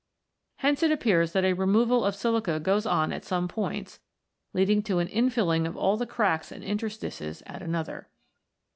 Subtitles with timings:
[0.55, 3.99] Hence it appears that a removal of silica goes on at some points,
[4.51, 8.09] leading to an infilling of all the cracks and interstices at another.